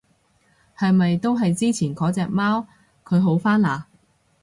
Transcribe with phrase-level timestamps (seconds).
[0.75, 2.65] 係咪都係之前嗰隻貓？
[3.05, 3.83] 佢好返嘞？